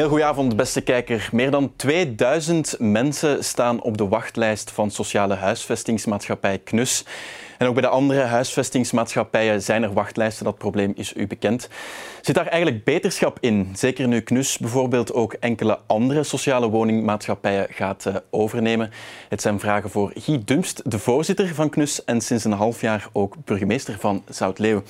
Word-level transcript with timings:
Heel 0.00 0.08
goedenavond, 0.08 0.56
beste 0.56 0.80
kijker. 0.80 1.28
Meer 1.32 1.50
dan 1.50 1.72
2000 1.76 2.76
mensen 2.78 3.44
staan 3.44 3.82
op 3.82 3.98
de 3.98 4.08
wachtlijst 4.08 4.70
van 4.70 4.90
sociale 4.90 5.34
huisvestingsmaatschappij 5.34 6.58
KNUS. 6.58 7.04
En 7.58 7.66
ook 7.66 7.72
bij 7.72 7.82
de 7.82 7.88
andere 7.88 8.20
huisvestingsmaatschappijen 8.20 9.62
zijn 9.62 9.82
er 9.82 9.92
wachtlijsten. 9.92 10.44
Dat 10.44 10.58
probleem 10.58 10.92
is 10.96 11.14
u 11.16 11.26
bekend. 11.26 11.68
Zit 12.20 12.34
daar 12.34 12.46
eigenlijk 12.46 12.84
beterschap 12.84 13.38
in? 13.40 13.70
Zeker 13.74 14.08
nu 14.08 14.20
KNUS 14.20 14.58
bijvoorbeeld 14.58 15.12
ook 15.12 15.32
enkele 15.32 15.78
andere 15.86 16.22
sociale 16.22 16.68
woningmaatschappijen 16.68 17.66
gaat 17.70 18.04
uh, 18.08 18.14
overnemen. 18.30 18.90
Het 19.28 19.42
zijn 19.42 19.60
vragen 19.60 19.90
voor 19.90 20.12
Guy 20.14 20.42
Dumst, 20.44 20.90
de 20.90 20.98
voorzitter 20.98 21.54
van 21.54 21.70
KNUS 21.70 22.04
en 22.04 22.20
sinds 22.20 22.44
een 22.44 22.52
half 22.52 22.80
jaar 22.80 23.08
ook 23.12 23.34
burgemeester 23.44 23.96
van 23.98 24.22
Zoutleeuw. 24.28 24.82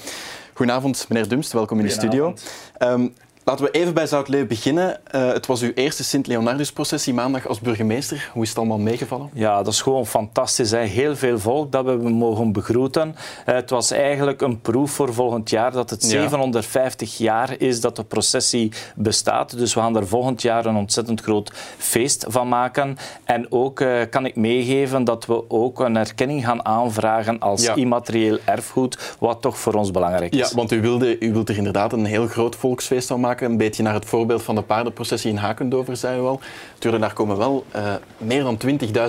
Goedenavond, 0.53 1.07
meneer 1.09 1.29
Dumst. 1.29 1.53
Welkom 1.53 1.79
in 1.79 1.85
de 1.85 1.91
studio. 1.91 2.35
Um, 2.79 3.15
Laten 3.45 3.65
we 3.65 3.71
even 3.71 3.95
bij 3.95 4.07
Zoutleeuw 4.07 4.47
beginnen. 4.47 5.01
Uh, 5.15 5.33
het 5.33 5.47
was 5.47 5.63
uw 5.63 5.73
eerste 5.75 6.05
Sint-Leonardus-processie 6.05 7.15
maandag 7.15 7.49
als 7.49 7.61
burgemeester. 7.61 8.31
Hoe 8.33 8.43
is 8.43 8.49
het 8.49 8.59
allemaal 8.59 8.79
meegevallen? 8.79 9.31
Ja, 9.33 9.63
dat 9.63 9.73
is 9.73 9.83
gewoon 9.83 10.07
fantastisch. 10.07 10.71
Hè. 10.71 10.79
Heel 10.79 11.17
veel 11.17 11.39
volk 11.39 11.73
dat 11.73 11.85
we 11.85 11.93
mogen 12.11 12.53
begroeten. 12.53 13.09
Uh, 13.09 13.55
het 13.55 13.71
was 13.71 13.91
eigenlijk 13.91 14.41
een 14.41 14.61
proef 14.61 14.91
voor 14.91 15.15
volgend 15.15 15.51
jaar 15.51 15.73
dat 15.73 15.91
het 15.91 16.05
750 16.05 17.19
jaar 17.19 17.55
is 17.59 17.81
dat 17.81 17.97
de 17.97 18.05
processie 18.05 18.73
bestaat. 18.97 19.59
Dus 19.59 19.75
we 19.75 19.81
gaan 19.81 19.97
er 19.97 20.07
volgend 20.07 20.43
jaar 20.43 20.67
een 20.67 20.77
ontzettend 20.77 21.21
groot 21.21 21.53
feest 21.79 22.25
van 22.29 22.49
maken. 22.49 22.97
En 23.25 23.53
ook 23.53 23.81
uh, 23.81 24.01
kan 24.11 24.27
ik 24.27 24.37
meegeven 24.37 25.05
dat 25.05 25.27
we 25.27 25.51
ook 25.51 25.81
een 25.81 25.97
erkenning 25.97 26.45
gaan 26.45 26.65
aanvragen 26.65 27.39
als 27.39 27.63
ja. 27.63 27.75
immaterieel 27.75 28.39
erfgoed, 28.45 29.17
wat 29.19 29.43
toch 29.43 29.59
voor 29.59 29.75
ons 29.75 29.91
belangrijk 29.91 30.33
is. 30.33 30.51
Ja, 30.51 30.57
want 30.57 30.73
u 30.73 30.81
wilde, 30.81 31.19
u 31.19 31.33
wilt 31.33 31.49
er 31.49 31.57
inderdaad 31.57 31.93
een 31.93 32.05
heel 32.05 32.27
groot 32.27 32.57
volksfeest 32.57 33.07
van 33.07 33.21
maken 33.21 33.29
een 33.39 33.57
beetje 33.57 33.83
naar 33.83 33.95
het 33.95 34.05
voorbeeld 34.05 34.43
van 34.43 34.55
de 34.55 34.63
paardenprocessie 34.63 35.31
in 35.31 35.37
Hakendover, 35.37 35.97
zei 35.97 36.21
u 36.21 36.23
al. 36.23 36.41
Natuurlijk, 36.75 37.03
daar 37.03 37.13
komen 37.13 37.37
wel 37.37 37.65
uh, 37.77 37.95
meer 38.19 38.43
dan 38.43 38.59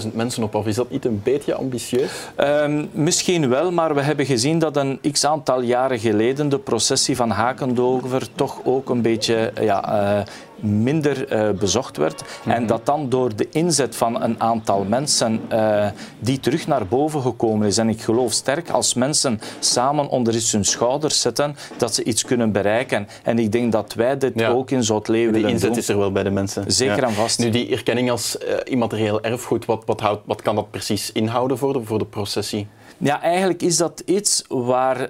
20.000 0.03 0.13
mensen 0.13 0.43
op 0.43 0.55
af. 0.55 0.67
Is 0.67 0.75
dat 0.75 0.89
niet 0.89 1.05
een 1.05 1.21
beetje 1.23 1.53
ambitieus? 1.53 2.11
Um, 2.37 2.89
misschien 2.91 3.49
wel, 3.49 3.71
maar 3.71 3.95
we 3.95 4.01
hebben 4.01 4.25
gezien 4.25 4.59
dat 4.59 4.77
een 4.77 4.99
x-aantal 5.11 5.61
jaren 5.61 5.99
geleden 5.99 6.49
de 6.49 6.59
processie 6.59 7.15
van 7.15 7.29
Hakendover 7.29 8.27
toch 8.35 8.59
ook 8.63 8.89
een 8.89 9.01
beetje 9.01 9.53
ja, 9.61 9.93
uh, 10.17 10.23
minder 10.61 11.33
uh, 11.33 11.49
bezocht 11.49 11.97
werd. 11.97 12.21
Mm 12.21 12.27
-hmm. 12.43 12.51
En 12.51 12.65
dat 12.65 12.85
dan 12.85 13.09
door 13.09 13.35
de 13.35 13.47
inzet 13.51 13.95
van 13.95 14.21
een 14.21 14.41
aantal 14.41 14.83
mensen 14.83 15.41
uh, 15.51 15.87
die 16.19 16.39
terug 16.39 16.67
naar 16.67 16.87
boven 16.87 17.21
gekomen 17.21 17.67
is. 17.67 17.77
En 17.77 17.89
ik 17.89 18.01
geloof 18.01 18.31
sterk 18.31 18.69
als 18.69 18.93
mensen 18.93 19.39
samen 19.59 20.09
onder 20.09 20.49
hun 20.51 20.65
schouders 20.65 21.21
zetten, 21.21 21.55
dat 21.77 21.95
ze 21.95 22.03
iets 22.03 22.25
kunnen 22.25 22.51
bereiken. 22.51 23.07
En 23.23 23.39
ik 23.39 23.51
denk 23.51 23.71
dat 23.71 23.93
wij 23.93 24.17
dit 24.17 24.31
ja. 24.35 24.49
ook 24.49 24.71
in 24.71 24.83
Zoutleeuw 24.83 25.31
willen 25.31 25.33
doen. 25.33 25.43
Die 25.43 25.53
inzet 25.53 25.77
is 25.77 25.89
er 25.89 25.97
wel 25.97 26.11
bij 26.11 26.23
de 26.23 26.29
mensen. 26.29 26.63
Zeker 26.67 27.01
ja. 27.01 27.07
en 27.07 27.13
vast. 27.13 27.39
Nu, 27.39 27.49
die 27.49 27.69
erkenning 27.69 28.11
als 28.11 28.37
uh, 28.37 28.53
immaterieel 28.63 29.21
erfgoed, 29.21 29.65
wat, 29.65 29.83
wat, 29.85 29.99
houdt, 29.99 30.21
wat 30.25 30.41
kan 30.41 30.55
dat 30.55 30.71
precies 30.71 31.11
inhouden 31.11 31.57
voor 31.57 31.73
de, 31.73 31.83
voor 31.83 31.99
de 31.99 32.05
processie? 32.05 32.67
Ja, 32.97 33.21
eigenlijk 33.21 33.61
is 33.61 33.77
dat 33.77 34.03
iets 34.05 34.43
waar 34.47 34.99
uh, 34.99 35.07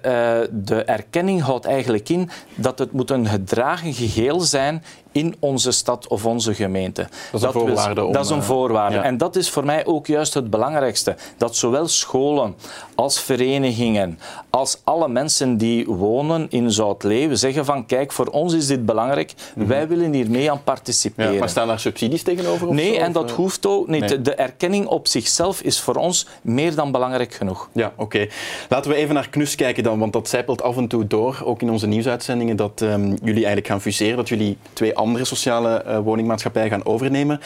de 0.51 0.83
erkenning 0.83 1.41
houdt 1.41 1.65
eigenlijk 1.65 2.09
in 2.09 2.29
dat 2.55 2.79
het 2.79 2.91
moet 2.91 3.09
een 3.09 3.27
gedragen 3.27 3.93
geheel 3.93 4.39
zijn 4.39 4.83
in 5.11 5.35
onze 5.39 5.71
stad 5.71 6.07
of 6.07 6.25
onze 6.25 6.53
gemeente. 6.53 7.07
Dat 7.31 7.41
is 7.41 7.47
een 7.47 7.53
voorwaarde. 7.53 8.03
Om, 8.05 8.13
dat 8.13 8.25
is 8.25 8.31
een 8.31 8.43
voorwaarde. 8.43 8.95
Ja. 8.95 9.03
En 9.03 9.17
dat 9.17 9.35
is 9.35 9.49
voor 9.49 9.65
mij 9.65 9.85
ook 9.85 10.07
juist 10.07 10.33
het 10.33 10.49
belangrijkste. 10.49 11.15
Dat 11.37 11.55
zowel 11.55 11.87
scholen 11.87 12.55
als 12.95 13.19
verenigingen, 13.19 14.19
als 14.49 14.81
alle 14.83 15.07
mensen 15.07 15.57
die 15.57 15.85
wonen 15.85 16.47
in 16.49 16.71
Zoutleeuw 16.71 17.35
zeggen 17.35 17.65
van 17.65 17.85
kijk, 17.85 18.11
voor 18.11 18.27
ons 18.27 18.53
is 18.53 18.67
dit 18.67 18.85
belangrijk. 18.85 19.33
Mm 19.33 19.61
-hmm. 19.61 19.67
Wij 19.67 19.87
willen 19.87 20.13
hier 20.13 20.29
mee 20.29 20.51
aan 20.51 20.63
participeren. 20.63 21.33
Ja, 21.33 21.39
maar 21.39 21.49
staan 21.49 21.67
daar 21.67 21.79
subsidies 21.79 22.23
tegenover? 22.23 22.73
Nee, 22.73 22.93
zo, 22.93 22.99
en 22.99 23.11
dat 23.11 23.23
of? 23.23 23.35
hoeft 23.35 23.65
ook 23.65 23.87
niet. 23.87 24.09
Nee. 24.09 24.21
De 24.21 24.33
erkenning 24.33 24.87
op 24.87 25.07
zichzelf 25.07 25.61
is 25.61 25.79
voor 25.79 25.95
ons 25.95 26.27
meer 26.41 26.75
dan 26.75 26.91
belangrijk 26.91 27.33
genoeg. 27.33 27.69
Ja, 27.71 27.91
oké. 27.95 28.01
Okay. 28.01 28.29
Laten 28.69 28.91
we 28.91 28.97
even 28.97 29.13
naar 29.13 29.29
KNUS 29.29 29.55
kijken 29.55 29.83
dan, 29.83 29.99
want 29.99 30.13
dat 30.13 30.29
zijpelt 30.29 30.61
af 30.61 30.77
en 30.77 30.87
toe 30.87 31.07
door, 31.07 31.41
ook 31.45 31.61
in 31.61 31.69
onze 31.69 31.87
nieuwsuitzendingen, 31.87 32.55
dat 32.55 32.81
um, 32.81 33.07
jullie 33.09 33.33
eigenlijk 33.33 33.67
gaan 33.67 33.81
fuseren, 33.81 34.17
dat 34.17 34.29
jullie 34.29 34.57
twee 34.73 34.95
andere 35.01 35.25
sociale 35.25 35.83
uh, 35.87 35.99
woningmaatschappijen 35.99 36.69
gaan 36.69 36.85
overnemen. 36.85 37.39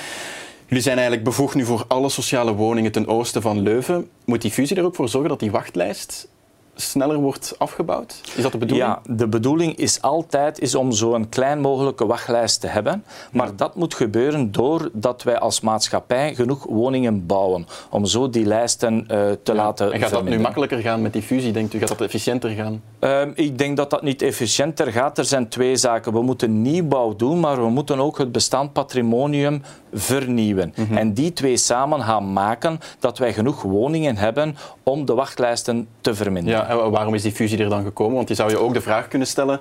Jullie 0.67 0.83
zijn 0.83 0.95
eigenlijk 0.95 1.25
bevoegd 1.25 1.55
nu 1.55 1.65
voor 1.65 1.85
alle 1.87 2.09
sociale 2.09 2.53
woningen 2.53 2.91
ten 2.91 3.07
oosten 3.07 3.41
van 3.41 3.61
Leuven. 3.61 4.09
Moet 4.25 4.41
die 4.41 4.51
fusie 4.51 4.77
er 4.77 4.83
ook 4.83 4.95
voor 4.95 5.09
zorgen 5.09 5.29
dat 5.29 5.39
die 5.39 5.51
wachtlijst 5.51 6.27
sneller 6.75 7.17
wordt 7.17 7.55
afgebouwd? 7.57 8.21
Is 8.35 8.43
dat 8.43 8.51
de 8.51 8.57
bedoeling? 8.57 8.87
Ja, 8.87 9.01
de 9.15 9.27
bedoeling 9.27 9.75
is 9.75 10.01
altijd 10.01 10.59
is 10.59 10.75
om 10.75 10.91
zo'n 10.91 11.29
klein 11.29 11.59
mogelijke 11.59 12.05
wachtlijst 12.05 12.61
te 12.61 12.67
hebben. 12.67 13.03
Maar 13.31 13.47
ja. 13.47 13.53
dat 13.55 13.75
moet 13.75 13.93
gebeuren 13.93 14.51
doordat 14.51 15.23
wij 15.23 15.39
als 15.39 15.61
maatschappij 15.61 16.35
genoeg 16.35 16.63
woningen 16.63 17.25
bouwen. 17.25 17.67
Om 17.89 18.05
zo 18.05 18.29
die 18.29 18.45
lijsten 18.45 18.99
uh, 18.99 19.07
te 19.07 19.39
ja. 19.43 19.53
laten 19.53 19.91
En 19.91 19.99
gaat 19.99 20.09
dat 20.09 20.23
nu 20.23 20.39
makkelijker 20.39 20.79
gaan 20.79 21.01
met 21.01 21.13
die 21.13 21.21
fusie, 21.21 21.51
denkt 21.51 21.73
u? 21.73 21.79
Gaat 21.79 21.87
dat 21.87 22.01
efficiënter 22.01 22.49
gaan? 22.49 22.81
Uh, 22.99 23.21
ik 23.33 23.57
denk 23.57 23.77
dat 23.77 23.89
dat 23.89 24.01
niet 24.01 24.21
efficiënter 24.21 24.91
gaat. 24.91 25.17
Er 25.17 25.25
zijn 25.25 25.49
twee 25.49 25.75
zaken. 25.75 26.13
We 26.13 26.21
moeten 26.21 26.61
nieuwbouw 26.61 27.15
doen, 27.15 27.39
maar 27.39 27.61
we 27.61 27.69
moeten 27.69 27.99
ook 27.99 28.17
het 28.17 28.31
bestaand 28.31 28.73
patrimonium 28.73 29.61
vernieuwen. 29.93 30.73
Mm 30.75 30.85
-hmm. 30.85 30.97
En 30.97 31.13
die 31.13 31.33
twee 31.33 31.57
samen 31.57 32.01
gaan 32.01 32.33
maken 32.33 32.79
dat 32.99 33.17
wij 33.17 33.33
genoeg 33.33 33.61
woningen 33.61 34.17
hebben 34.17 34.57
om 34.83 35.05
de 35.05 35.13
wachtlijsten 35.13 35.87
te 36.01 36.15
verminderen. 36.15 36.59
Ja, 36.59 36.64
en 36.69 36.91
waarom 36.91 37.13
is 37.13 37.21
die 37.21 37.31
fusie 37.31 37.57
er 37.57 37.69
dan 37.69 37.83
gekomen? 37.83 38.15
Want 38.15 38.27
je 38.27 38.35
zou 38.35 38.49
je 38.49 38.57
ook 38.57 38.73
de 38.73 38.81
vraag 38.81 39.07
kunnen 39.07 39.27
stellen 39.27 39.59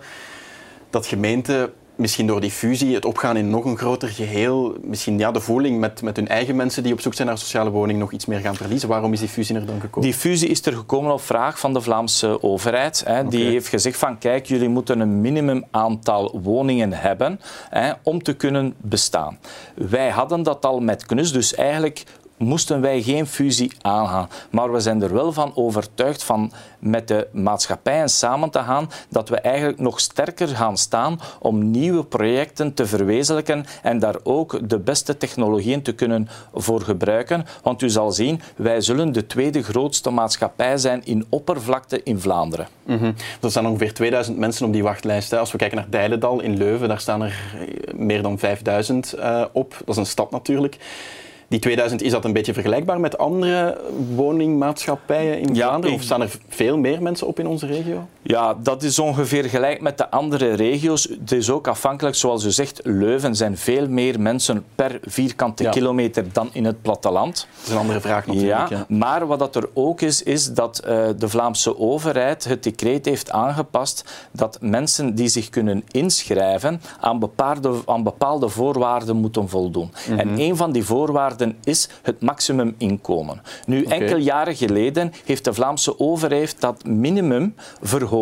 dat 0.91 1.07
gemeenten 1.07 1.73
misschien 1.97 2.27
door 2.27 2.41
die 2.41 2.51
fusie, 2.51 2.95
het 2.95 3.05
opgaan 3.05 3.37
in 3.37 3.51
nog 3.51 3.65
een 3.65 3.77
groter 3.77 4.09
geheel, 4.09 4.75
misschien 4.83 5.19
ja, 5.19 5.31
de 5.31 5.41
voeling 5.41 5.81
met, 5.81 6.03
met 6.03 6.17
hun 6.17 6.29
eigen 6.29 6.57
mensen 6.57 6.83
die 6.83 6.93
op 6.93 7.01
zoek 7.01 7.15
zijn 7.15 7.29
naar 7.29 7.39
sociale 7.39 7.71
woning 7.71 7.99
nog 7.99 8.13
iets 8.13 8.27
meer 8.27 8.39
gaan 8.39 8.55
verliezen. 8.55 8.89
Waarom 8.89 9.13
is 9.13 9.21
die 9.21 9.29
fusie 9.29 9.55
er 9.55 9.67
dan 9.67 9.81
gekomen? 9.81 10.11
Die 10.11 10.19
fusie 10.19 10.49
is 10.49 10.67
er 10.67 10.73
gekomen 10.73 11.13
op 11.13 11.21
vraag 11.21 11.59
van 11.59 11.73
de 11.73 11.81
Vlaamse 11.81 12.43
overheid. 12.43 13.03
Hè. 13.07 13.19
Okay. 13.19 13.31
Die 13.31 13.45
heeft 13.45 13.69
gezegd 13.69 13.99
van 13.99 14.19
kijk, 14.19 14.47
jullie 14.47 14.69
moeten 14.69 15.01
een 15.01 15.21
minimum 15.21 15.65
aantal 15.71 16.41
woningen 16.43 16.93
hebben 16.93 17.41
hè, 17.71 17.93
om 18.03 18.23
te 18.23 18.33
kunnen 18.33 18.75
bestaan. 18.77 19.39
Wij 19.75 20.11
hadden 20.11 20.43
dat 20.43 20.65
al 20.65 20.81
met 20.81 21.07
KNUS, 21.07 21.33
dus 21.33 21.55
eigenlijk 21.55 22.05
moesten 22.37 22.81
wij 22.81 23.03
geen 23.03 23.27
fusie 23.27 23.73
aangaan. 23.81 24.29
Maar 24.51 24.73
we 24.73 24.81
zijn 24.81 25.03
er 25.03 25.15
wel 25.15 25.33
van 25.33 25.53
overtuigd 25.55 26.25
van 26.25 26.53
met 26.79 27.09
de 27.09 27.29
maatschappijen 27.33 28.09
samen 28.09 28.51
te 28.51 28.59
gaan, 28.59 28.91
dat 29.09 29.29
we 29.29 29.37
eigenlijk 29.37 29.79
nog 29.79 30.01
sterker 30.01 30.49
gaan 30.49 30.77
staan 30.77 31.21
om 31.39 31.71
nieuwe 31.71 32.05
projecten 32.05 32.75
te 32.75 32.87
verwezenlijken 32.87 33.65
en 33.83 33.99
daar 33.99 34.17
ook 34.23 34.69
de 34.69 34.79
beste 34.79 35.17
technologieën 35.17 35.83
te 35.83 35.93
kunnen 35.93 36.29
voor 36.55 36.81
gebruiken. 36.81 37.47
Want 37.63 37.83
u 37.83 37.89
zal 37.89 38.13
zien, 38.13 38.41
wij 38.57 38.81
zullen 38.81 39.13
de 39.13 39.27
tweede 39.27 39.63
grootste 39.63 40.11
maatschappij 40.11 40.77
zijn 40.77 41.05
in 41.05 41.27
oppervlakte 41.29 42.03
in 42.03 42.21
Vlaanderen. 42.21 42.69
Mm 42.83 42.99
-hmm. 42.99 43.15
Er 43.41 43.51
staan 43.51 43.67
ongeveer 43.67 43.95
2000 43.95 44.39
mensen 44.39 44.67
op 44.67 44.73
die 44.73 44.83
wachtlijst. 44.83 45.31
Hè. 45.31 45.39
Als 45.39 45.53
we 45.53 45.59
kijken 45.59 45.77
naar 45.77 45.91
Deilendal 45.91 46.41
in 46.41 46.57
Leuven, 46.57 46.89
daar 46.89 47.01
staan 47.01 47.23
er 47.23 47.57
meer 47.95 48.23
dan 48.23 48.39
5000 48.39 49.15
uh, 49.19 49.45
op. 49.53 49.77
Dat 49.79 49.89
is 49.89 49.97
een 49.97 50.07
stad 50.07 50.31
natuurlijk. 50.31 50.79
Die 51.49 51.61
2000, 51.61 52.03
is 52.03 52.11
dat 52.11 52.25
een 52.25 52.33
beetje 52.33 52.53
vergelijkbaar 52.53 53.01
met 53.01 53.19
andere 53.19 53.81
woningmaatschappijen 54.15 55.41
in 55.41 55.55
ja, 55.55 55.67
Vlaanderen? 55.67 55.97
Of 55.97 56.03
staan 56.03 56.23
er 56.23 56.31
veel 56.49 56.79
meer 56.79 57.03
mensen 57.03 57.27
op 57.27 57.39
in 57.39 57.47
onze 57.47 57.67
regio? 57.67 58.07
Ja, 58.27 58.55
dat 58.63 58.83
is 58.83 58.99
ongeveer 58.99 59.45
gelijk 59.45 59.81
met 59.81 59.99
de 59.99 60.11
andere 60.11 60.55
regio's. 60.55 61.09
Het 61.21 61.33
is 61.33 61.51
ook 61.51 61.69
afhankelijk, 61.69 62.17
zoals 62.17 62.45
u 62.45 62.51
zegt, 62.51 62.81
Leuven 62.83 63.37
zijn 63.37 63.57
veel 63.59 63.89
meer 63.89 64.21
mensen 64.21 64.65
per 64.75 64.99
vierkante 65.03 65.63
ja. 65.63 65.71
kilometer 65.71 66.25
dan 66.33 66.49
in 66.53 66.65
het 66.65 66.83
platteland. 66.83 67.47
Dat 67.57 67.67
is 67.67 67.73
een 67.73 67.79
andere 67.79 68.01
vraag 68.01 68.27
natuurlijk. 68.27 68.69
Ja, 68.69 68.77
ja. 68.89 68.97
Maar 68.97 69.27
wat 69.27 69.39
dat 69.39 69.57
er 69.57 69.69
ook 69.75 70.01
is, 70.01 70.23
is 70.23 70.53
dat 70.53 70.83
uh, 70.87 71.07
de 71.19 71.29
Vlaamse 71.29 71.79
overheid 71.79 72.45
het 72.45 72.63
decreet 72.63 73.05
heeft 73.05 73.31
aangepast 73.31 74.05
dat 74.33 74.59
mensen 74.61 75.15
die 75.15 75.29
zich 75.29 75.49
kunnen 75.49 75.85
inschrijven 75.91 76.81
aan 77.01 77.19
bepaalde, 77.19 77.75
aan 77.87 78.03
bepaalde 78.03 78.49
voorwaarden 78.49 79.17
moeten 79.17 79.49
voldoen. 79.49 79.93
Mm 80.09 80.19
-hmm. 80.19 80.19
En 80.19 80.41
een 80.41 80.57
van 80.57 80.73
die 80.73 80.85
voorwaarden 80.85 81.57
is 81.65 81.89
het 82.03 82.21
maximuminkomen. 82.21 83.43
Nu, 83.67 83.85
okay. 83.85 83.99
enkele 83.99 84.23
jaren 84.23 84.57
geleden 84.57 85.13
heeft 85.25 85.45
de 85.45 85.55
Vlaamse 85.55 85.99
overheid 85.99 86.61
dat 86.61 86.85
minimum 86.85 87.55
verhoogd. 87.83 88.13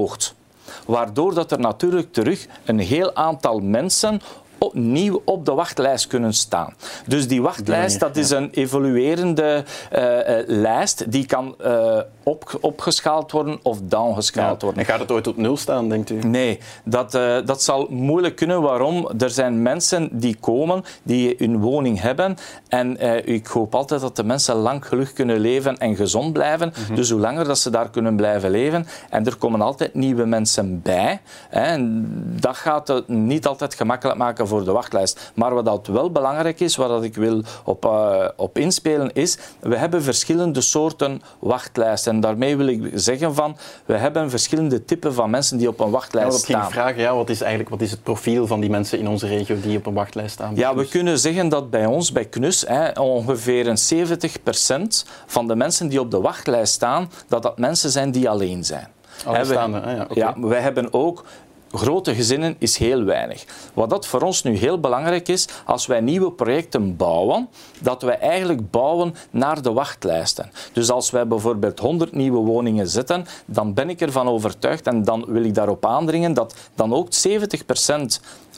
Waardoor 0.86 1.34
dat 1.34 1.52
er 1.52 1.60
natuurlijk 1.60 2.12
terug 2.12 2.46
een 2.64 2.78
heel 2.78 3.14
aantal 3.14 3.58
mensen 3.58 4.20
opnieuw 4.58 5.22
op 5.24 5.44
de 5.44 5.52
wachtlijst 5.52 6.06
kunnen 6.06 6.32
staan. 6.32 6.74
Dus 7.06 7.28
die 7.28 7.42
wachtlijst, 7.42 8.00
dat 8.00 8.16
is 8.16 8.30
een 8.30 8.50
evoluerende 8.50 9.64
uh, 9.92 10.02
uh, 10.02 10.42
lijst 10.46 11.10
die 11.10 11.26
kan 11.26 11.54
uh, 11.64 11.98
op, 12.22 12.58
opgeschaald 12.60 13.32
worden 13.32 13.58
of 13.62 13.78
downgeschaald 13.82 14.60
ja. 14.60 14.66
worden. 14.66 14.84
En 14.84 14.90
gaat 14.90 15.00
het 15.00 15.10
ooit 15.10 15.26
op 15.26 15.36
nul 15.36 15.56
staan, 15.56 15.88
denkt 15.88 16.10
u? 16.10 16.19
Nee, 16.19 16.58
dat, 16.84 17.12
dat 17.44 17.62
zal 17.62 17.86
moeilijk 17.90 18.36
kunnen. 18.36 18.62
Waarom? 18.62 19.10
Er 19.19 19.30
zijn 19.30 19.62
mensen 19.62 20.08
die 20.12 20.36
komen, 20.40 20.84
die 21.02 21.34
hun 21.38 21.60
woning 21.60 22.00
hebben 22.00 22.36
en 22.69 23.00
ik 23.26 23.46
hoop 23.46 23.74
altijd 23.74 24.00
dat 24.00 24.16
de 24.16 24.24
mensen 24.24 24.54
lang 24.54 24.86
gelukkig 24.86 25.14
kunnen 25.14 25.38
leven 25.38 25.78
en 25.78 25.96
gezond 25.96 26.32
blijven. 26.32 26.72
Mm 26.76 26.84
-hmm. 26.86 26.94
Dus 26.96 27.10
hoe 27.10 27.20
langer 27.20 27.44
dat 27.44 27.58
ze 27.58 27.70
daar 27.70 27.90
kunnen 27.90 28.16
blijven 28.16 28.50
leven. 28.50 28.86
En 29.10 29.26
er 29.26 29.36
komen 29.36 29.60
altijd 29.60 29.94
nieuwe 29.94 30.24
mensen 30.24 30.82
bij. 30.82 31.20
Hè. 31.48 31.60
En 31.60 32.06
dat 32.40 32.56
gaat 32.56 32.88
het 32.88 33.08
niet 33.08 33.46
altijd 33.46 33.74
gemakkelijk 33.74 34.19
maken 34.19 34.48
voor 34.48 34.64
de 34.64 34.72
wachtlijst. 34.72 35.32
Maar 35.34 35.54
wat 35.54 35.64
dat 35.64 35.86
wel 35.86 36.10
belangrijk 36.10 36.60
is, 36.60 36.76
waar 36.76 36.88
dat 36.88 37.02
ik 37.02 37.14
wil 37.14 37.42
op, 37.64 37.84
uh, 37.84 38.28
op 38.36 38.58
inspelen, 38.58 39.12
is 39.12 39.38
we 39.60 39.76
hebben 39.76 40.02
verschillende 40.02 40.60
soorten 40.60 41.22
wachtlijsten. 41.38 42.11
En 42.12 42.20
daarmee 42.20 42.56
wil 42.56 42.66
ik 42.66 42.90
zeggen 42.94 43.34
van, 43.34 43.56
we 43.86 43.96
hebben 43.96 44.30
verschillende 44.30 44.84
typen 44.84 45.14
van 45.14 45.30
mensen 45.30 45.58
die 45.58 45.68
op 45.68 45.80
een 45.80 45.90
wachtlijst 45.90 46.32
ja, 46.32 46.38
staan. 46.38 46.66
Ik 46.66 46.72
vragen, 46.72 47.00
ja, 47.00 47.14
wat 47.14 47.30
is 47.30 47.40
eigenlijk 47.40 47.70
wat 47.70 47.80
is 47.80 47.90
het 47.90 48.02
profiel 48.02 48.46
van 48.46 48.60
die 48.60 48.70
mensen 48.70 48.98
in 48.98 49.08
onze 49.08 49.26
regio 49.26 49.56
die 49.60 49.78
op 49.78 49.86
een 49.86 49.94
wachtlijst 49.94 50.32
staan? 50.32 50.56
Ja, 50.56 50.74
we 50.74 50.88
kunnen 50.88 51.18
zeggen 51.18 51.48
dat 51.48 51.70
bij 51.70 51.86
ons, 51.86 52.12
bij 52.12 52.24
KNUS, 52.24 52.64
hè, 52.66 53.00
ongeveer 53.00 53.66
een 53.66 53.78
70% 53.78 55.04
van 55.26 55.46
de 55.46 55.56
mensen 55.56 55.88
die 55.88 56.00
op 56.00 56.10
de 56.10 56.20
wachtlijst 56.20 56.72
staan, 56.72 57.10
dat 57.28 57.42
dat 57.42 57.58
mensen 57.58 57.90
zijn 57.90 58.10
die 58.10 58.28
alleen 58.28 58.64
zijn. 58.64 58.88
Alleenstaande, 59.24 59.80
ah, 59.80 59.96
ja, 59.96 60.06
ja, 60.14 60.34
wij 60.40 60.60
hebben 60.60 60.92
ook 60.92 61.24
grote 61.72 62.14
gezinnen 62.14 62.56
is 62.58 62.76
heel 62.76 63.04
weinig. 63.04 63.44
Wat 63.74 63.90
dat 63.90 64.06
voor 64.06 64.20
ons 64.20 64.42
nu 64.42 64.56
heel 64.56 64.80
belangrijk 64.80 65.28
is, 65.28 65.48
als 65.64 65.86
wij 65.86 66.00
nieuwe 66.00 66.32
projecten 66.32 66.96
bouwen, 66.96 67.48
dat 67.78 68.02
wij 68.02 68.19
eigenlijk 68.19 68.70
bouwen 68.70 69.14
naar 69.30 69.62
de 69.62 69.72
wachtlijsten. 69.72 70.50
Dus 70.72 70.90
als 70.90 71.10
wij 71.10 71.26
bijvoorbeeld 71.26 71.78
100 71.78 72.12
nieuwe 72.12 72.38
woningen 72.38 72.88
zetten, 72.88 73.26
dan 73.46 73.74
ben 73.74 73.90
ik 73.90 74.00
ervan 74.00 74.28
overtuigd 74.28 74.86
en 74.86 75.04
dan 75.04 75.24
wil 75.28 75.44
ik 75.44 75.54
daarop 75.54 75.86
aandringen 75.86 76.34
dat 76.34 76.54
dan 76.74 76.94
ook 76.94 77.06
70 77.12 77.64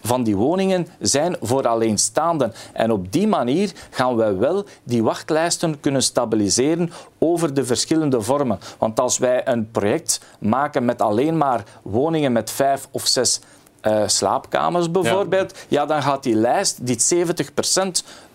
van 0.04 0.22
die 0.22 0.36
woningen 0.36 0.86
zijn 1.00 1.36
voor 1.40 1.68
alleenstaanden. 1.68 2.52
En 2.72 2.90
op 2.90 3.12
die 3.12 3.26
manier 3.26 3.72
gaan 3.90 4.16
wij 4.16 4.36
wel 4.36 4.64
die 4.82 5.02
wachtlijsten 5.02 5.80
kunnen 5.80 6.02
stabiliseren 6.02 6.90
over 7.18 7.54
de 7.54 7.64
verschillende 7.64 8.20
vormen. 8.20 8.58
Want 8.78 9.00
als 9.00 9.18
wij 9.18 9.48
een 9.48 9.70
project 9.70 10.20
maken 10.38 10.84
met 10.84 11.02
alleen 11.02 11.36
maar 11.36 11.64
woningen 11.82 12.32
met 12.32 12.50
vijf 12.50 12.88
of 12.90 13.06
zes 13.06 13.40
uh, 13.82 14.02
slaapkamers 14.06 14.90
bijvoorbeeld, 14.90 15.50
ja. 15.68 15.80
ja. 15.80 15.86
dan 15.86 16.02
gaat 16.02 16.22
die 16.22 16.34
lijst, 16.34 16.86
die 16.86 17.00
70 17.00 17.54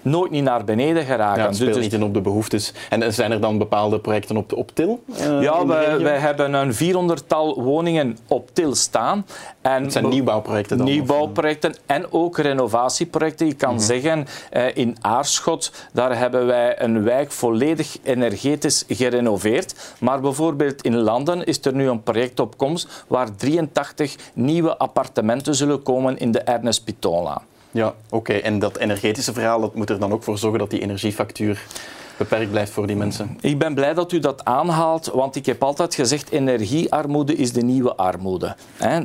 nooit 0.01 0.31
niet 0.31 0.43
naar 0.43 0.63
beneden 0.63 1.05
geraken. 1.05 1.41
Ja, 1.41 1.47
het 1.47 1.55
speelt 1.55 1.73
dus 1.73 1.83
niet 1.83 1.93
in 1.93 2.03
op 2.03 2.13
de 2.13 2.21
behoeftes. 2.21 2.73
En 2.89 3.13
zijn 3.13 3.31
er 3.31 3.41
dan 3.41 3.57
bepaalde 3.57 3.99
projecten 3.99 4.37
op, 4.37 4.53
op 4.53 4.71
TIL? 4.73 5.03
Uh, 5.07 5.41
ja, 5.41 5.65
wij, 5.65 5.99
wij, 5.99 6.17
hebben 6.17 6.53
een 6.53 6.73
400-tal 6.73 7.63
woningen 7.63 8.17
op 8.27 8.49
TIL 8.53 8.75
staan. 8.75 9.25
En 9.61 9.83
het 9.83 9.91
zijn 9.91 10.09
nieuwbouwprojecten 10.09 10.77
dan? 10.77 10.85
Nieuwbouwprojecten 10.85 11.75
en 11.85 12.11
ook 12.11 12.37
renovatieprojecten. 12.37 13.47
Ik 13.47 13.57
kan 13.57 13.73
mhm. 13.73 13.83
zeggen, 13.83 14.27
uh, 14.53 14.63
in 14.73 14.97
Aarschot, 15.01 15.71
daar 15.93 16.17
hebben 16.17 16.45
wij 16.45 16.81
een 16.81 17.03
wijk 17.03 17.31
volledig 17.31 17.97
energetisch 18.03 18.85
gerenoveerd. 18.87 19.95
Maar 19.99 20.21
bijvoorbeeld 20.21 20.81
in 20.81 20.95
Landen 20.97 21.45
is 21.45 21.65
er 21.65 21.73
nu 21.73 21.89
een 21.89 22.03
project 22.03 22.39
op 22.39 22.57
komst 22.57 23.05
waar 23.07 23.35
83 23.35 24.15
nieuwe 24.33 24.77
appartementen 24.77 25.55
zullen 25.55 25.83
komen 25.83 26.17
in 26.17 26.31
de 26.31 26.39
Ernest 26.39 26.83
Pitola. 26.83 27.41
Ja, 27.71 27.95
oké. 28.09 28.33
En 28.33 28.59
dat 28.59 28.77
energetische 28.77 29.33
verhaal 29.33 29.61
dat 29.61 29.75
moet 29.75 29.89
er 29.89 29.99
dan 29.99 30.11
ook 30.11 30.23
voor 30.23 30.37
zorgen 30.37 30.59
dat 30.59 30.69
die 30.69 30.81
energiefactuur 30.81 31.65
beperkt 32.19 32.51
blijft 32.51 32.71
voor 32.71 32.87
die 32.87 32.95
mensen. 32.95 33.37
Ik 33.41 33.59
ben 33.59 33.73
blij 33.73 33.93
dat 33.93 34.11
u 34.11 34.19
dat 34.19 34.45
aanhaalt, 34.45 35.05
want 35.13 35.35
ik 35.35 35.45
heb 35.45 35.63
altijd 35.63 35.95
gezegd 35.95 36.29
energiearmoede 36.29 37.35
is 37.35 37.53
de 37.53 37.61
nieuwe 37.61 37.95
armoede. 37.95 38.55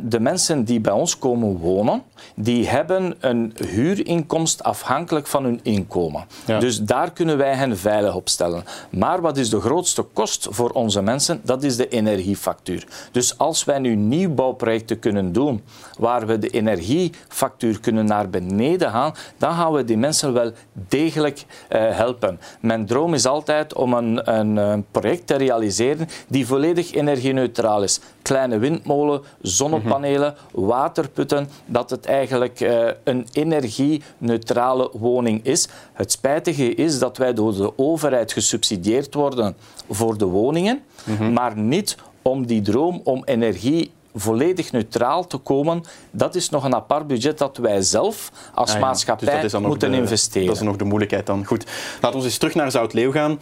De 0.02 0.20
mensen 0.20 0.64
die 0.64 0.80
bij 0.80 0.92
ons 0.92 1.18
komen 1.18 1.56
wonen, 1.56 2.02
die 2.34 2.68
hebben 2.68 3.14
een 3.20 3.52
huurinkomst 3.68 4.62
afhankelijk 4.62 5.26
van 5.26 5.44
hun 5.44 5.60
inkomen. 5.62 6.24
Dus 6.58 6.82
daar 6.82 7.12
kunnen 7.12 7.36
wij 7.36 7.54
hen 7.54 7.78
veilig 7.78 8.14
op 8.14 8.28
stellen. 8.28 8.64
Maar 8.90 9.20
wat 9.20 9.36
is 9.36 9.50
de 9.50 9.60
grootste 9.60 10.02
kost 10.02 10.46
voor 10.50 10.70
onze 10.70 11.02
mensen? 11.02 11.40
Dat 11.44 11.62
is 11.62 11.76
de 11.76 11.88
energiefactuur. 11.88 12.86
Dus 13.12 13.38
als 13.38 13.64
wij 13.64 13.78
nu 13.78 13.94
nieuwbouwprojecten 13.94 14.98
kunnen 14.98 15.32
doen 15.32 15.62
waar 15.98 16.26
we 16.26 16.38
de 16.38 16.48
energiefactuur 16.48 17.80
kunnen 17.80 18.04
naar 18.04 18.30
beneden 18.30 18.90
halen, 18.90 19.14
dan 19.38 19.54
gaan 19.54 19.72
we 19.72 19.84
die 19.84 19.96
mensen 19.96 20.32
wel 20.32 20.52
degelijk 20.72 21.44
uh, 21.44 21.96
helpen. 21.96 22.40
Mijn 22.60 22.86
droom 22.86 23.03
is 23.12 23.26
altijd 23.26 23.74
om 23.74 23.94
een, 23.94 24.34
een, 24.34 24.84
project 24.90 25.26
te 25.26 25.36
realiseren 25.36 26.08
die 26.28 26.46
volledig 26.46 26.92
energie-neutraal 26.92 27.82
is. 27.82 28.00
Kleine 28.22 28.58
windmolen, 28.58 29.22
zonnepanelen, 29.40 30.34
waterputten, 30.52 31.48
dat 31.66 31.90
het 31.90 32.06
eigenlijk 32.06 32.60
uh, 32.60 32.86
een 33.04 33.26
energie-neutrale 33.32 34.90
woning 34.92 35.44
is. 35.44 35.68
Het 35.92 36.12
spijtige 36.12 36.74
is 36.74 36.98
dat 36.98 37.16
wij 37.16 37.34
door 37.34 37.56
de 37.56 37.72
overheid 37.78 38.32
gesubsidieerd 38.32 39.14
worden 39.14 39.56
voor 39.90 40.18
de 40.18 40.26
woningen, 40.26 40.82
mhm. 41.04 41.32
maar 41.32 41.56
niet 41.56 41.96
om 42.22 42.46
die 42.46 42.62
droom 42.62 43.00
om 43.04 43.22
energie 43.24 43.90
volledig 44.14 44.72
neutraal 44.72 45.26
te 45.26 45.36
komen, 45.36 45.82
dat 46.10 46.34
is 46.34 46.50
nog 46.50 46.64
een 46.64 46.74
apart 46.74 47.06
budget 47.06 47.38
dat 47.38 47.56
wij 47.56 47.82
zelf 47.82 48.32
als 48.54 48.74
ah 48.74 48.80
maatschappij 48.80 49.40
dus 49.40 49.58
moeten 49.58 49.94
investeren. 49.94 50.46
Dat 50.46 50.56
is 50.56 50.62
nog 50.62 50.76
de 50.76 50.84
moeilijkheid 50.84 51.26
dan. 51.26 51.44
Goed, 51.44 51.64
laten 52.00 52.18
we 52.18 52.24
eens 52.24 52.38
terug 52.38 52.54
naar 52.54 52.70
Zoutleeuw 52.70 53.12
gaan. 53.12 53.40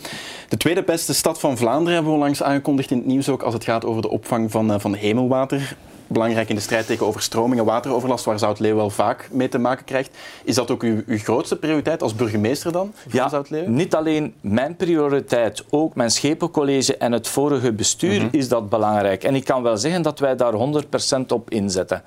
De 0.48 0.56
tweede 0.56 0.82
beste 0.82 1.14
stad 1.14 1.40
van 1.40 1.56
Vlaanderen 1.56 1.92
hebben 1.92 2.10
we 2.10 2.18
onlangs 2.18 2.42
aangekondigd 2.42 2.90
in 2.90 2.96
het 2.96 3.06
nieuws 3.06 3.28
ook 3.28 3.42
als 3.42 3.54
het 3.54 3.64
gaat 3.64 3.84
over 3.84 4.02
de 4.02 4.10
opvang 4.10 4.50
van, 4.50 4.72
eh, 4.72 4.78
van 4.78 4.94
hemelwater 4.94 5.76
belangrijk 6.12 6.48
in 6.48 6.54
de 6.54 6.60
strijd 6.60 6.86
tegen 6.86 7.06
overstroming 7.06 7.60
en 7.60 7.66
wateroverlast, 7.66 8.24
waar 8.24 8.38
Zoutleeuw 8.38 8.76
wel 8.76 8.90
vaak 8.90 9.28
mee 9.30 9.48
te 9.48 9.58
maken 9.58 9.84
krijgt. 9.84 10.16
Is 10.44 10.54
dat 10.54 10.70
ook 10.70 10.82
uw, 10.82 11.02
uw 11.06 11.18
grootste 11.18 11.56
prioriteit 11.56 12.02
als 12.02 12.14
burgemeester 12.14 12.72
dan, 12.72 12.92
van 13.08 13.44
ja, 13.48 13.66
niet 13.66 13.94
alleen 13.94 14.34
mijn 14.40 14.76
prioriteit, 14.76 15.64
ook 15.70 15.94
mijn 15.94 16.10
schepencollege 16.10 16.96
en 16.96 17.12
het 17.12 17.28
vorige 17.28 17.72
bestuur 17.72 18.20
mhm. 18.20 18.36
is 18.36 18.48
dat 18.48 18.68
belangrijk. 18.68 19.24
En 19.24 19.34
ik 19.34 19.44
kan 19.44 19.62
wel 19.62 19.76
zeggen 19.76 20.02
dat 20.02 20.18
wij 20.18 20.36
daar 20.36 20.52
100% 20.52 21.26
op 21.28 21.50
inzetten. 21.50 22.02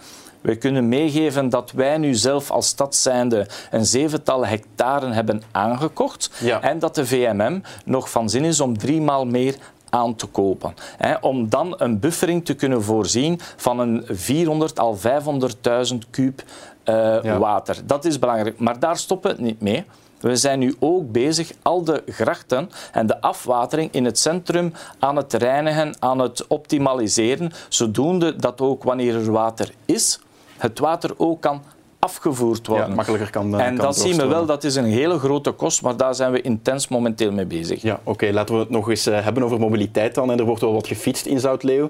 We 0.46 0.56
kunnen 0.56 0.90
meegeven 0.90 1.50
dat 1.50 1.72
wij 1.72 1.98
nu 1.98 2.14
zelf 2.14 2.52
als 2.52 2.68
stad 2.68 2.96
zijnde 2.96 3.48
een 3.72 3.86
zevental 3.86 4.46
hectare 4.46 5.14
hebben 5.14 5.42
aangekocht 5.52 6.32
en 6.62 6.80
dat 6.80 6.96
de 6.96 7.06
VMM 7.06 7.62
nog 7.86 8.10
van 8.10 8.30
zin 8.30 8.44
is 8.44 8.60
om 8.60 8.78
drie 8.78 9.02
maal 9.02 9.26
meer 9.26 9.56
aan 9.90 10.16
te 10.16 10.26
kopen. 10.26 10.74
Hè, 10.98 11.16
om 11.16 11.50
dan 11.50 11.74
een 11.78 12.00
buffering 12.00 12.46
te 12.46 12.54
kunnen 12.54 12.84
voorzien 12.84 13.40
van 13.56 13.80
een 13.80 14.04
400 14.08 14.80
al 14.80 14.98
500.000 14.98 15.98
kuub 16.10 16.44
uh, 16.86 17.38
water. 17.38 17.78
Dat 17.86 18.06
is 18.06 18.20
belangrijk. 18.20 18.60
Maar 18.60 18.80
daar 18.80 18.98
stoppen 18.98 19.30
we 19.30 19.36
het 19.36 19.46
niet 19.46 19.62
mee. 19.62 19.86
We 20.20 20.36
zijn 20.36 20.60
nu 20.60 20.76
ook 20.80 21.12
bezig 21.12 21.52
al 21.62 21.84
de 21.84 22.04
grachten 22.08 22.70
en 22.92 23.08
de 23.08 23.22
afwatering 23.22 23.92
in 23.92 24.06
het 24.06 24.20
centrum 24.20 24.74
aan 25.00 25.16
het 25.16 25.34
reinigen, 25.34 25.96
aan 26.00 26.20
het 26.20 26.48
optimaliseren, 26.48 27.52
zodoende 27.70 28.36
dat 28.36 28.62
ook 28.62 28.84
wanneer 28.84 29.16
er 29.16 29.32
water 29.32 29.72
is, 29.86 30.20
het 30.58 30.80
water 30.80 31.14
ook 31.18 31.42
kan 31.42 31.62
afgevoerd 32.06 32.68
worden. 32.68 32.90
Ja, 32.90 32.96
makkelijker 32.96 33.30
kan 33.30 33.60
En 33.60 33.76
dat 33.76 33.98
zien 33.98 34.18
we 34.18 34.26
wel, 34.26 34.46
dat 34.46 34.64
is 34.64 34.76
een 34.76 34.86
hele 34.86 35.20
grote 35.20 35.52
kost, 35.52 35.82
maar 35.82 35.98
daar 35.98 36.16
zijn 36.16 36.32
we 36.32 36.42
intens 36.42 36.88
momenteel 36.88 37.32
mee 37.32 37.46
bezig. 37.46 37.82
Ja, 37.82 38.00
oké. 38.04 38.30
Laten 38.32 38.56
we 38.56 38.62
het 38.62 38.70
nog 38.70 38.90
eens 38.90 39.06
eh, 39.06 39.24
hebben 39.24 39.44
over 39.44 39.60
mobiliteit 39.60 40.16
dan. 40.16 40.32
En 40.32 40.40
er 40.40 40.46
wordt 40.46 40.62
wel 40.62 40.74
wat 40.74 40.88
gefietst 40.88 41.26
in 41.26 41.40
Zoutleeuw 41.40 41.90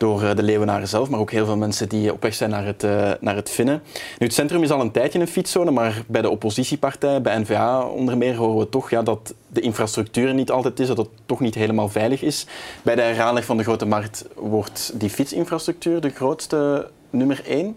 door 0.00 0.22
eh, 0.22 0.36
de 0.36 0.42
Leeuwenaren 0.42 0.88
zelf, 0.88 1.10
maar 1.10 1.20
ook 1.20 1.30
heel 1.30 1.44
veel 1.44 1.56
mensen 1.56 1.88
die 1.88 2.12
op 2.12 2.22
weg 2.22 2.34
zijn 2.34 2.50
naar 2.50 2.66
het, 2.66 2.84
uh, 2.84 3.10
naar 3.20 3.36
het 3.36 3.50
Finnen. 3.50 3.82
Nu, 4.18 4.26
het 4.26 4.34
centrum 4.34 4.62
is 4.62 4.70
al 4.70 4.80
een 4.80 4.90
tijdje 4.90 5.18
een 5.18 5.26
fietszone, 5.26 5.70
maar 5.70 6.02
bij 6.06 6.22
de 6.22 6.30
oppositiepartij, 6.30 7.22
bij 7.22 7.38
N-VA 7.38 7.82
onder 7.82 8.16
meer, 8.16 8.36
horen 8.36 8.58
we 8.58 8.68
toch 8.68 8.90
ja, 8.90 9.02
dat 9.02 9.34
de 9.48 9.60
infrastructuur 9.60 10.34
niet 10.34 10.50
altijd 10.50 10.80
is, 10.80 10.86
dat 10.86 10.96
het 10.96 11.08
toch 11.26 11.40
niet 11.40 11.54
helemaal 11.54 11.88
veilig 11.88 12.22
is. 12.22 12.46
Bij 12.82 12.94
de 12.94 13.02
heraanleg 13.02 13.44
van 13.44 13.56
de 13.56 13.62
Grote 13.62 13.86
Markt 13.86 14.24
wordt 14.34 14.92
die 14.94 15.10
fietsinfrastructuur 15.10 16.00
de 16.00 16.10
grootste 16.10 16.88
nummer 17.10 17.42
één? 17.46 17.76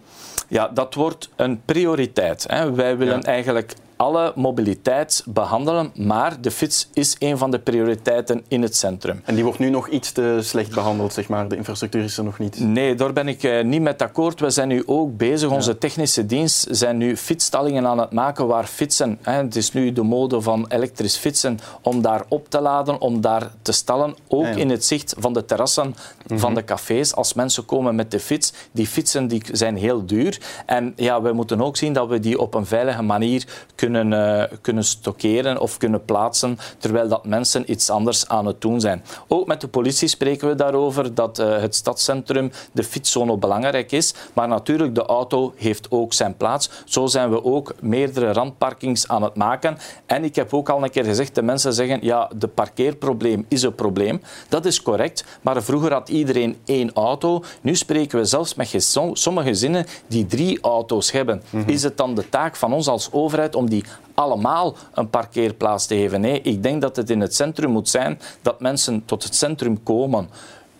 Ja, 0.54 0.68
dat 0.68 0.94
wordt 0.94 1.30
een 1.36 1.62
prioriteit. 1.66 2.46
Hè. 2.48 2.74
Wij 2.74 2.98
willen 2.98 3.24
eigenlijk 3.24 3.74
alle 3.96 4.34
mobiliteit 4.36 5.24
behandelen, 5.26 5.92
maar 5.96 6.42
de 6.42 6.52
fiets 6.52 6.90
is 6.94 7.16
een 7.20 7.38
van 7.38 7.52
de 7.52 7.60
prioriteiten 7.60 8.44
in 8.48 8.62
het 8.62 8.76
centrum. 8.76 9.22
En 9.26 9.36
die 9.36 9.44
wordt 9.44 9.60
nu 9.60 9.70
nog 9.70 9.88
iets 9.88 10.12
te 10.12 10.40
slecht 10.42 10.74
behandeld, 10.74 11.14
zeg 11.14 11.28
maar. 11.28 11.48
De 11.48 11.56
infrastructuur 11.56 12.04
is 12.04 12.18
er 12.18 12.24
nog 12.24 12.40
niet. 12.40 12.60
Nee, 12.60 12.96
daar 12.96 13.14
ben 13.14 13.28
ik 13.28 13.44
eh, 13.44 13.64
niet 13.64 13.82
met 13.82 14.02
akkoord. 14.02 14.40
We 14.40 14.50
zijn 14.50 14.68
nu 14.68 14.84
ook 14.86 15.18
bezig, 15.18 15.50
onze 15.50 15.78
technische 15.78 16.26
dienst 16.26 16.68
zijn 16.70 16.98
nu 16.98 17.18
fietsstallingen 17.18 17.88
aan 17.88 18.00
het 18.00 18.12
maken 18.12 18.48
waar 18.48 18.66
fietsen, 18.66 19.20
hè, 19.22 19.34
het 19.34 19.56
is 19.56 19.72
nu 19.72 19.92
de 19.92 20.04
mode 20.04 20.42
van 20.42 20.66
elektrisch 20.68 21.18
fietsen, 21.18 21.60
om 21.82 22.02
daar 22.02 22.24
op 22.28 22.50
te 22.50 22.62
laden, 22.62 23.02
om 23.02 23.22
daar 23.22 23.52
te 23.62 23.72
stallen, 23.72 24.16
ook 24.28 24.46
in 24.46 24.70
het 24.70 24.86
zicht 24.86 25.16
van 25.18 25.34
de 25.34 25.46
terrassen 25.46 25.96
van 26.26 26.52
mhm. 26.52 26.54
de 26.54 26.64
cafés. 26.64 27.16
Als 27.16 27.34
mensen 27.34 27.66
komen 27.66 27.96
met 27.96 28.12
de 28.12 28.20
fiets, 28.20 28.54
die 28.72 28.88
fietsen 28.88 29.28
die 29.28 29.42
zijn 29.52 29.76
heel 29.76 30.06
duur. 30.06 30.42
En 30.66 30.94
ja, 30.96 31.22
we 31.22 31.34
moeten 31.34 31.62
ook 31.62 31.78
zien 31.78 31.94
dat 31.94 32.08
we 32.08 32.20
die 32.20 32.40
op 32.40 32.54
een 32.54 32.66
veilige 32.66 33.02
manier 33.02 33.48
kunnen 33.76 33.83
kunnen, 33.84 34.12
uh, 34.12 34.58
kunnen 34.62 34.84
stockeren 34.84 35.60
of 35.60 35.78
kunnen 35.78 36.06
plaatsen, 36.06 36.58
terwijl 36.78 37.08
dat 37.08 37.26
mensen 37.26 37.72
iets 37.72 37.90
anders 37.90 38.28
aan 38.28 38.46
het 38.46 38.62
doen 38.62 38.82
zijn. 38.82 39.04
Ook 39.28 39.48
met 39.48 39.62
de 39.62 39.68
politie 39.68 40.08
spreken 40.08 40.48
we 40.48 40.56
daarover 40.56 41.14
dat 41.14 41.40
uh, 41.40 41.58
het 41.60 41.76
stadscentrum, 41.76 42.52
de 42.72 42.84
fietszone 42.84 43.38
belangrijk 43.38 43.92
is, 43.92 44.14
maar 44.34 44.48
natuurlijk 44.48 44.96
de 44.96 45.06
auto 45.06 45.54
heeft 45.56 45.92
ook 45.92 46.14
zijn 46.14 46.38
plaats. 46.38 46.70
Zo 46.86 47.06
zijn 47.06 47.30
we 47.30 47.44
ook 47.44 47.74
meerdere 47.82 48.34
randparkings 48.34 49.08
aan 49.08 49.24
het 49.24 49.36
maken. 49.36 49.78
En 50.06 50.24
ik 50.24 50.36
heb 50.36 50.54
ook 50.54 50.70
al 50.70 50.84
een 50.84 50.90
keer 50.90 51.06
gezegd, 51.06 51.36
de 51.36 51.42
mensen 51.42 51.74
zeggen, 51.74 52.00
ja, 52.02 52.30
de 52.36 52.48
parkeerprobleem 52.48 53.46
is 53.48 53.62
een 53.62 53.76
probleem. 53.76 54.22
Dat 54.50 54.66
is 54.66 54.82
correct, 54.82 55.26
maar 55.42 55.64
vroeger 55.64 55.94
had 55.94 56.10
iedereen 56.10 56.34
iedereen 56.34 56.58
één 56.66 56.94
auto. 56.94 57.44
Nu 57.62 57.76
spreken 57.76 58.20
we 58.20 58.26
zelfs 58.26 58.56
met 58.56 58.98
sommige 59.14 59.48
gezinnen 59.48 59.86
die 60.08 60.26
drie 60.26 60.62
auto's 60.62 61.12
hebben. 61.12 61.42
Mhm. 61.50 61.70
Is 61.70 61.84
het 61.84 61.98
dan 61.98 62.16
de 62.16 62.30
taak 62.30 62.56
van 62.56 62.74
ons 62.74 62.88
als 62.88 63.10
overheid 63.12 63.56
om 63.56 63.70
die 63.70 63.73
allemaal 64.14 64.76
een 64.94 65.10
parkeerplaats 65.10 65.86
te 65.86 65.96
geven? 65.96 66.22
Nee, 66.22 66.42
ik 66.42 66.64
denk 66.64 66.82
dat 66.82 66.96
het 66.96 67.10
in 67.10 67.22
het 67.22 67.36
centrum 67.36 67.72
moet 67.72 67.90
zijn 67.90 68.20
dat 68.42 68.62
mensen 68.62 69.06
tot 69.06 69.24
het 69.24 69.36
centrum 69.36 69.84
komen, 69.84 70.30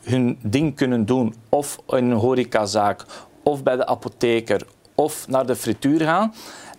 hun 0.04 0.40
ding 0.42 0.76
kunnen 0.76 1.06
doen, 1.06 1.36
of 1.50 1.80
in 1.88 2.12
een 2.12 2.18
horecazaak, 2.18 3.06
of 3.44 3.64
bij 3.64 3.76
de 3.76 3.86
apotheker, 3.86 4.66
of 4.96 5.28
naar 5.28 5.46
de 5.46 5.56
frituur 5.56 6.00
gaan. 6.00 6.34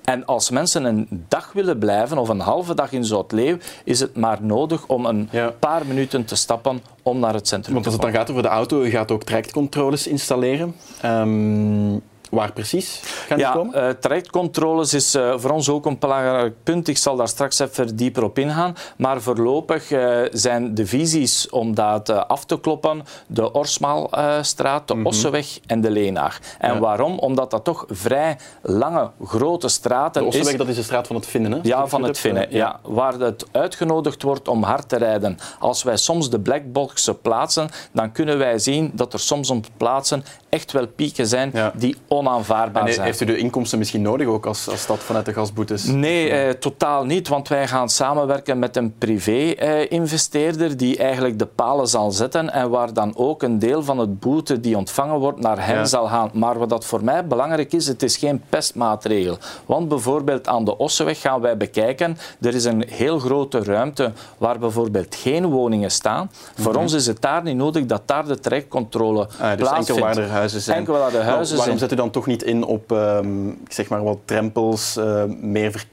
En 0.05 0.25
als 0.25 0.51
mensen 0.51 0.85
een 0.85 1.25
dag 1.29 1.53
willen 1.53 1.79
blijven 1.79 2.19
of 2.19 2.29
een 2.29 2.41
halve 2.41 2.75
dag 2.75 2.93
in 2.93 3.05
Zoutleeuw, 3.05 3.57
is 3.85 4.01
het 4.01 4.17
maar 4.17 4.39
nodig 4.43 4.87
om 4.87 5.07
een 5.07 5.29
paar 5.59 5.87
minuten 5.87 6.25
te 6.25 6.37
stappen 6.37 6.83
om 7.03 7.19
naar 7.19 7.35
het 7.35 7.49
centrum 7.49 7.75
Want 7.75 7.85
te 7.85 7.91
gaan. 7.91 8.01
Want 8.01 8.15
als 8.15 8.15
het 8.15 8.15
dan 8.15 8.21
gaat 8.21 8.31
over 8.31 8.43
de 8.43 8.49
auto, 8.49 8.85
je 8.85 8.91
gaat 8.91 9.11
ook 9.11 9.23
trajectcontroles 9.23 10.07
installeren. 10.07 10.75
Um, 11.05 12.03
Waar 12.35 12.53
precies 12.53 13.01
gaan 13.27 13.37
die 13.37 13.47
ja, 13.47 13.53
komen? 13.53 13.79
Uh, 13.79 13.89
trajectcontroles 13.89 14.95
is 14.95 15.15
uh, 15.15 15.35
voor 15.37 15.51
ons 15.51 15.69
ook 15.69 15.87
een 15.87 15.99
belangrijk 15.99 16.55
punt. 16.63 16.89
Ik 16.89 16.99
zal 16.99 17.17
daar 17.17 17.29
straks 17.29 17.59
even 17.59 17.97
dieper 17.97 18.23
op 18.23 18.39
ingaan. 18.39 18.77
Maar 18.97 19.21
voorlopig 19.21 19.91
uh, 19.91 20.21
zijn 20.33 20.75
de 20.75 20.87
visies 20.87 21.51
om 21.51 21.75
dat 21.75 22.11
af 22.29 22.45
te 22.45 22.61
kloppen 22.61 23.05
de 23.27 23.53
Orsmaalstraat, 23.53 24.89
de 24.89 24.95
mm 24.95 25.07
Osseweg 25.07 25.59
en 25.67 25.81
de 25.81 25.91
Leenaag. 25.91 26.39
En 26.59 26.81
waarom? 26.81 27.19
Omdat 27.19 27.51
dat 27.51 27.65
toch 27.65 27.85
vrij 27.89 28.37
lange, 28.63 29.11
grote 29.25 29.69
straten 29.69 30.23
de 30.23 30.29
Osseweg, 30.29 30.57
dat 30.57 30.69
is 30.69 30.77
de 30.77 30.83
straat 30.83 31.07
van 31.07 31.17
het 31.17 31.27
Vinnen, 31.27 31.53
hè? 31.53 31.59
Ja, 31.63 31.87
van 31.87 32.03
het 32.03 32.19
Vinnen. 32.19 32.47
Ja. 32.51 32.57
ja. 32.57 32.81
Waar 32.83 33.13
het 33.13 33.47
uitgenodigd 33.53 34.23
wordt 34.23 34.49
om 34.49 34.63
hard 34.63 34.89
te 34.89 34.97
rijden. 34.97 35.39
Als 35.59 35.83
wij 35.83 35.97
soms 35.97 36.31
de 36.31 36.41
blackboxen 36.41 37.21
plaatsen, 37.21 37.69
dan 37.93 38.13
kunnen 38.13 38.39
wij 38.39 38.59
zien 38.59 38.91
dat 38.95 39.13
er 39.13 39.21
soms 39.21 39.51
op 39.51 39.67
plaatsen 39.77 40.25
echt 40.49 40.73
wel 40.73 40.87
pieken 40.87 41.27
zijn 41.27 41.53
die 41.75 41.97
onaanvaardbaar 42.29 42.93
zijn. 42.93 43.07
Heeft 43.07 43.21
u 43.21 43.25
de 43.25 43.37
inkomsten 43.37 43.79
misschien 43.79 44.03
nodig 44.03 44.27
ook 44.27 44.47
als, 44.47 44.69
als 44.69 44.81
stad 44.81 44.99
vanuit 44.99 45.25
de 45.25 45.33
gasboetes? 45.33 45.85
Nee, 45.85 46.31
eh, 46.31 46.51
totaal 46.51 47.05
niet, 47.05 47.29
want 47.29 47.49
wij 47.49 47.69
gaan 47.69 47.89
samenwerken 47.89 48.59
met 48.59 48.77
een 48.77 48.95
privé-investeerder 48.99 50.71
eh, 50.71 50.77
die 50.77 50.97
eigenlijk 50.97 51.39
de 51.39 51.47
palen 51.47 51.87
zal 51.87 52.11
zetten 52.11 52.53
en 52.53 52.71
waar 52.71 52.93
dan 52.93 53.17
ook 53.17 53.43
een 53.43 53.59
deel 53.59 53.83
van 53.83 53.99
het 53.99 54.21
boete 54.21 54.61
die 54.61 54.77
ontvangen 54.77 55.19
wordt 55.19 55.41
naar 55.41 55.67
hen 55.67 55.89
zal 55.89 56.07
gaan. 56.07 56.31
Maar 56.33 56.59
wat 56.59 56.69
dat 56.69 56.85
voor 56.85 57.05
mij 57.05 57.27
belangrijk 57.27 57.73
is, 57.73 57.87
het 57.87 58.03
is 58.03 58.17
geen 58.17 58.43
pestmaatregel. 58.49 59.39
Want 59.67 59.89
bijvoorbeeld 59.89 60.49
aan 60.49 60.65
de 60.65 60.77
Osseweg 60.77 61.21
gaan 61.21 61.41
wij 61.41 61.57
bekijken, 61.57 62.19
er 62.41 62.55
is 62.55 62.65
een 62.65 62.85
heel 62.89 63.19
grote 63.19 63.65
ruimte 63.65 64.13
waar 64.39 64.59
bijvoorbeeld 64.59 65.15
geen 65.15 65.47
woningen 65.47 65.91
staan. 65.91 66.31
Voor 66.55 66.73
mhm. 66.73 66.81
ons 66.81 66.93
is 66.93 67.07
het 67.07 67.21
daar 67.21 67.43
niet 67.43 67.57
nodig 67.57 67.87
dat 67.87 68.03
daar 68.05 68.27
de 68.27 68.41
trekcontrole 68.41 69.29
ah, 69.41 69.57
dus 69.57 69.69
plaatsvindt. 69.69 70.19
huizen 70.19 70.61
zijn. 70.61 70.79
Enkel 70.79 70.99
waar 70.99 71.11
de 71.11 71.19
huizen 71.19 71.57
waarom 71.57 71.79
zet 71.79 71.93
u 71.93 71.97
dan 71.97 72.11
toch 72.15 72.27
niet 72.27 72.43
in 72.43 72.65
op 72.65 72.93
uh, 72.93 73.19
zeg 73.69 73.89
maar 73.89 74.05
wat 74.05 74.19
drempels, 74.25 74.97
uh, 74.97 75.23
meer 75.41 75.87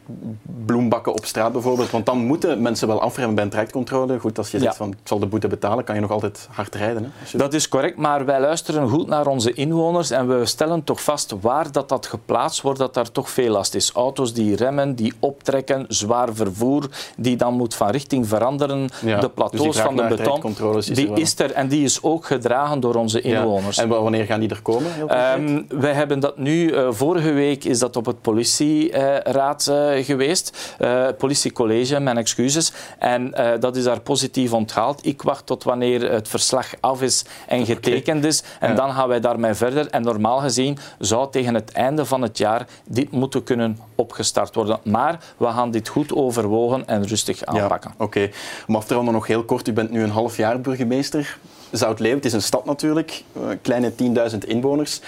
bloembakken 0.66 1.14
op 1.14 1.26
straat 1.26 1.52
bijvoorbeeld? 1.52 1.90
Want 1.90 2.06
dan 2.06 2.18
moeten 2.18 2.62
mensen 2.62 2.88
wel 2.88 3.02
afremmen 3.02 3.36
bij 3.36 3.44
een 3.44 3.50
trajectcontrole. 3.50 4.20
Goed, 4.20 4.38
als 4.38 4.52
je 4.52 4.60
zegt 4.60 4.76
van 4.76 4.92
ik 4.92 4.98
zal 5.04 5.20
de 5.20 5.26
boete 5.26 5.48
betalen, 5.48 5.84
kan 5.84 5.96
je 5.96 6.02
nog 6.02 6.12
altijd 6.12 6.48
hard 6.52 6.76
rijden. 6.76 7.12
Hè, 7.16 7.38
dat 7.38 7.54
is 7.54 7.68
correct, 7.68 7.98
maar 7.98 8.26
wij 8.26 8.40
luisteren 8.40 8.90
goed 8.90 9.08
naar 9.08 9.28
onze 9.28 9.54
inwoners 9.54 10.10
en 10.12 10.28
we 10.28 10.46
stellen 10.46 10.84
toch 10.84 11.04
vast 11.04 11.36
waar 11.42 11.72
dat, 11.72 11.90
dat 11.90 12.06
geplaatst 12.06 12.62
wordt, 12.62 12.80
dat 12.80 12.94
daar 12.94 13.12
toch 13.12 13.30
veel 13.30 13.52
last 13.52 13.76
is. 13.76 13.92
Auto's 13.92 14.34
die 14.34 14.56
remmen, 14.56 14.96
die 14.96 15.14
optrekken, 15.20 15.86
zwaar 15.88 16.34
vervoer, 16.34 16.90
die 17.18 17.36
dan 17.36 17.54
moet 17.54 17.76
van 17.76 17.90
richting 17.90 18.28
veranderen. 18.28 18.88
de 18.88 19.16
dus 19.20 19.30
plateaus 19.34 19.80
van 19.80 19.96
de 19.96 20.08
beton, 20.08 20.56
die 20.94 21.12
is 21.14 21.40
er 21.40 21.52
en 21.52 21.68
die 21.68 21.84
is 21.84 22.04
ook 22.04 22.26
gedragen 22.26 22.80
door 22.80 22.96
onze 22.96 23.22
inwoners. 23.22 23.78
En 23.78 23.88
wanneer 23.88 24.26
gaan 24.26 24.40
die 24.40 24.50
er 24.50 24.62
komen? 24.62 24.92
Um, 25.38 25.66
wij 25.70 25.94
hebben 26.02 26.20
dat 26.20 26.38
nu, 26.38 26.72
uh, 26.72 26.88
vorige 26.92 27.32
week 27.32 27.64
is 27.64 27.80
dat 27.80 27.96
op 27.96 28.06
het 28.06 28.22
politieraad 28.22 29.68
uh, 29.70 30.06
geweest, 30.06 30.76
uh, 30.80 31.08
politiecollege, 31.18 32.00
mijn 32.00 32.18
excuses. 32.18 32.74
En 33.00 33.34
dat 33.60 33.76
is 33.76 33.84
daar 33.84 34.00
positief 34.00 34.54
onthaald. 34.54 35.06
Ik 35.06 35.22
wacht 35.22 35.46
tot 35.46 35.64
wanneer 35.64 36.12
het 36.12 36.28
verslag 36.28 36.74
af 36.80 37.02
is 37.02 37.26
en 37.48 37.66
getekend 37.66 38.26
is. 38.26 38.44
En 38.60 38.76
dan 38.76 38.94
gaan 38.94 39.08
wij 39.08 39.20
daarmee 39.20 39.54
verder. 39.54 39.88
En 39.90 40.02
normaal 40.02 40.40
gezien 40.40 40.78
zou 41.00 41.32
tegen 41.32 41.54
het 41.54 41.72
einde 41.72 42.06
van 42.06 42.22
het 42.22 42.38
jaar 42.38 42.68
dit 42.86 43.12
moeten 43.12 43.44
kunnen 43.44 43.78
opgestart 43.96 44.56
worden. 44.56 44.80
Maar 44.84 45.20
we 45.38 45.46
gaan 45.46 45.72
dit 45.72 45.88
goed 45.88 46.14
overwogen 46.14 46.88
en 46.88 47.08
rustig 47.08 47.46
aanpakken. 47.46 47.90
Ja, 47.98 48.04
Oké. 48.06 48.18
Okay. 48.18 48.34
Om 48.68 48.76
af 48.76 48.86
te 48.86 48.94
ronden 48.94 49.14
nog 49.14 49.28
heel 49.28 49.44
kort. 49.44 49.68
U 49.68 49.74
bent 49.74 49.92
nu 49.92 50.04
een 50.04 50.10
half 50.10 50.38
jaar 50.38 50.62
burgemeester. 50.62 51.38
Zoutleeuw, 51.72 52.16
het 52.16 52.26
is 52.26 52.34
een 52.34 52.42
stad 52.42 52.66
natuurlijk, 52.66 53.24
kleine 53.62 53.92
10.000 54.32 54.38
inwoners. 54.48 55.02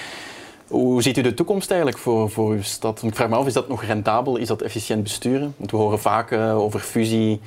Hoe 0.73 1.01
ziet 1.01 1.17
u 1.17 1.21
de 1.21 1.33
toekomst 1.33 1.69
eigenlijk 1.69 2.01
voor, 2.01 2.29
voor 2.29 2.51
uw 2.51 2.61
stad? 2.61 3.03
Ik 3.03 3.15
vraag 3.15 3.29
me 3.29 3.35
af, 3.35 3.45
is 3.45 3.53
dat 3.53 3.67
nog 3.67 3.83
rendabel? 3.83 4.37
Is 4.37 4.47
dat 4.47 4.61
efficiënt 4.61 5.03
besturen? 5.03 5.53
Want 5.57 5.71
we 5.71 5.77
horen 5.77 5.99
vaak 5.99 6.31
uh, 6.31 6.57
over 6.57 6.79
fusie 6.79 7.41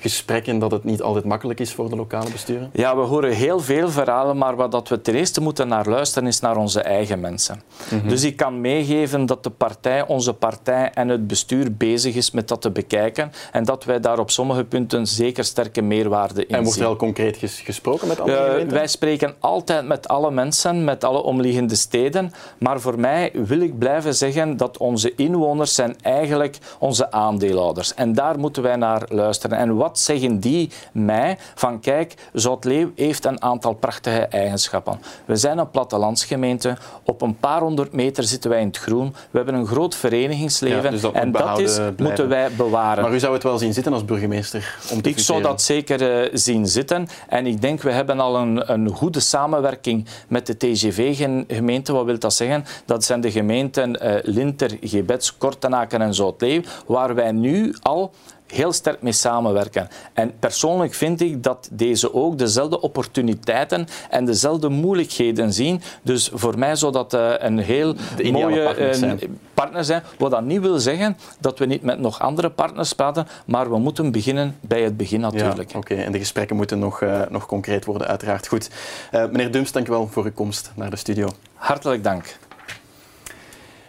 gesprekken 0.00 0.58
dat 0.58 0.70
het 0.70 0.84
niet 0.84 1.02
altijd 1.02 1.24
makkelijk 1.24 1.60
is 1.60 1.72
voor 1.72 1.88
de 1.88 1.96
lokale 1.96 2.30
besturen? 2.30 2.70
Ja, 2.72 2.96
we 2.96 3.02
horen 3.02 3.32
heel 3.32 3.60
veel 3.60 3.90
verhalen, 3.90 4.36
maar 4.36 4.56
wat 4.56 4.72
dat 4.72 4.88
we 4.88 5.00
ten 5.00 5.14
eerste 5.14 5.40
moeten 5.40 5.68
naar 5.68 5.88
luisteren 5.88 6.28
is 6.28 6.40
naar 6.40 6.56
onze 6.56 6.80
eigen 6.80 7.20
mensen. 7.20 7.62
Mhm. 7.90 8.08
Dus 8.08 8.24
ik 8.24 8.36
kan 8.36 8.60
meegeven 8.60 9.26
dat 9.26 9.42
de 9.44 9.50
partij, 9.50 10.06
onze 10.06 10.32
partij 10.32 10.90
en 10.94 11.08
het 11.08 11.26
bestuur 11.26 11.72
bezig 11.74 12.14
is 12.14 12.30
met 12.30 12.48
dat 12.48 12.60
te 12.60 12.70
bekijken 12.70 13.32
en 13.52 13.64
dat 13.64 13.84
wij 13.84 14.00
daar 14.00 14.18
op 14.18 14.30
sommige 14.30 14.64
punten 14.64 15.06
zeker 15.06 15.44
sterke 15.44 15.82
meerwaarde 15.82 16.40
in 16.40 16.46
zien. 16.46 16.56
En 16.56 16.64
wordt 16.64 16.80
er 16.80 16.86
al 16.86 16.96
concreet 16.96 17.36
gesproken 17.40 18.08
met 18.08 18.20
alle 18.20 18.64
uh, 18.64 18.70
Wij 18.70 18.86
spreken 18.86 19.34
altijd 19.38 19.86
met 19.86 20.08
alle 20.08 20.30
mensen, 20.30 20.84
met 20.84 21.04
alle 21.04 21.22
omliggende 21.22 21.74
steden, 21.74 22.32
maar 22.58 22.80
voor 22.80 23.00
mij 23.00 23.30
wil 23.34 23.60
ik 23.60 23.78
blijven 23.78 24.14
zeggen 24.14 24.56
dat 24.56 24.78
onze 24.78 25.14
inwoners 25.14 25.74
zijn 25.74 25.96
eigenlijk 26.02 26.58
onze 26.78 27.10
aandeelhouders 27.10 27.94
en 27.94 28.12
daar 28.12 28.38
moeten 28.38 28.62
wij 28.62 28.76
naar 28.76 29.02
luisteren. 29.08 29.58
En 29.58 29.76
wat 29.76 29.89
wat 29.90 29.98
zeggen 29.98 30.38
die 30.38 30.70
mij? 30.92 31.38
Van 31.54 31.80
kijk, 31.80 32.14
Zoutleeuw 32.32 32.90
heeft 32.96 33.24
een 33.24 33.42
aantal 33.42 33.72
prachtige 33.72 34.26
eigenschappen. 34.26 35.00
We 35.24 35.36
zijn 35.36 35.58
een 35.58 35.70
plattelandsgemeente. 35.70 36.76
Op 37.04 37.22
een 37.22 37.36
paar 37.36 37.60
honderd 37.60 37.92
meter 37.92 38.24
zitten 38.24 38.50
wij 38.50 38.60
in 38.60 38.66
het 38.66 38.78
groen. 38.78 39.14
We 39.30 39.36
hebben 39.36 39.54
een 39.54 39.66
groot 39.66 39.94
verenigingsleven. 39.94 40.90
Dus 40.90 41.00
dat 41.00 41.12
en 41.12 41.32
dat 41.32 41.58
is, 41.58 41.78
moeten 41.96 42.28
wij 42.28 42.50
bewaren. 42.56 43.02
Maar 43.02 43.14
u 43.14 43.18
zou 43.18 43.32
het 43.32 43.42
wel 43.42 43.58
zien 43.58 43.72
zitten 43.72 43.92
als 43.92 44.04
burgemeester? 44.04 44.76
Om 44.92 45.02
te 45.02 45.08
ik 45.08 45.18
zou 45.18 45.42
dat 45.42 45.62
zeker 45.62 46.24
uh, 46.24 46.30
zien 46.32 46.66
zitten. 46.66 47.08
En 47.28 47.46
ik 47.46 47.60
denk, 47.60 47.82
we 47.82 47.90
hebben 47.90 48.20
al 48.20 48.36
een, 48.36 48.72
een 48.72 48.88
goede 48.88 49.20
samenwerking 49.20 50.06
met 50.28 50.46
de 50.46 50.56
TGV-gemeente. 50.56 51.92
Wat 51.92 52.04
wil 52.04 52.18
dat 52.18 52.34
zeggen? 52.34 52.64
Dat 52.84 53.04
zijn 53.04 53.20
de 53.20 53.30
gemeenten 53.30 54.06
uh, 54.06 54.14
Linter, 54.22 54.70
Gebets, 54.80 55.36
Kortenaken 55.36 56.00
en 56.00 56.14
Zoutleeuw, 56.14 56.62
waar 56.86 57.14
wij 57.14 57.32
nu 57.32 57.74
al 57.82 58.12
heel 58.50 58.72
sterk 58.72 59.02
mee 59.02 59.12
samenwerken. 59.12 59.88
En 60.12 60.32
persoonlijk 60.38 60.94
vind 60.94 61.20
ik 61.20 61.42
dat 61.42 61.68
deze 61.72 62.14
ook 62.14 62.38
dezelfde 62.38 62.80
opportuniteiten 62.80 63.86
en 64.10 64.24
dezelfde 64.24 64.68
moeilijkheden 64.68 65.52
zien. 65.52 65.82
Dus 66.02 66.30
voor 66.34 66.58
mij 66.58 66.76
zou 66.76 66.92
dat 66.92 67.14
uh, 67.14 67.32
een 67.38 67.58
heel 67.58 67.94
mooie 68.32 68.64
partner 68.64 68.94
zijn. 68.94 69.20
partner 69.54 69.84
zijn. 69.84 70.02
Wat 70.18 70.30
dat 70.30 70.44
niet 70.44 70.60
wil 70.60 70.78
zeggen 70.78 71.16
dat 71.40 71.58
we 71.58 71.66
niet 71.66 71.82
met 71.82 71.98
nog 71.98 72.20
andere 72.20 72.50
partners 72.50 72.92
praten, 72.92 73.26
maar 73.44 73.70
we 73.70 73.78
moeten 73.78 74.12
beginnen 74.12 74.56
bij 74.60 74.82
het 74.82 74.96
begin 74.96 75.20
natuurlijk. 75.20 75.72
Ja, 75.72 75.78
Oké, 75.78 75.94
en 75.94 76.12
de 76.12 76.18
gesprekken 76.18 76.56
moeten 76.56 76.78
nog, 76.78 77.00
uh, 77.00 77.22
nog 77.28 77.46
concreet 77.46 77.84
worden, 77.84 78.06
uiteraard. 78.06 78.48
Goed. 78.48 78.70
Uh, 79.12 79.24
meneer 79.26 79.50
Dums, 79.50 79.72
dank 79.72 79.88
u 79.88 79.90
wel 79.90 80.08
voor 80.10 80.24
uw 80.24 80.32
komst 80.32 80.72
naar 80.74 80.90
de 80.90 80.96
studio. 80.96 81.28
Hartelijk 81.54 82.04
dank. 82.04 82.36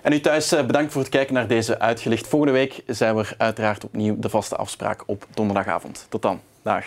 En 0.01 0.13
u 0.13 0.20
thuis 0.20 0.51
eh, 0.51 0.65
bedankt 0.65 0.91
voor 0.91 1.01
het 1.01 1.12
kijken 1.12 1.34
naar 1.34 1.48
deze 1.48 1.79
uitgelicht. 1.79 2.27
Volgende 2.27 2.53
week 2.53 2.84
zijn 2.88 3.15
we 3.15 3.25
uiteraard 3.38 3.84
opnieuw 3.84 4.20
de 4.20 4.29
vaste 4.29 4.55
afspraak 4.55 5.03
op 5.05 5.25
donderdagavond. 5.34 6.05
Tot 6.10 6.22
dan. 6.22 6.41
Dag. 6.62 6.86